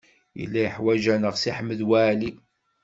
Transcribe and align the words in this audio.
Yella 0.39 0.59
yeḥwaj-aneɣ 0.65 1.35
Si 1.37 1.51
Ḥmed 1.57 1.79
Waɛli. 1.89 2.31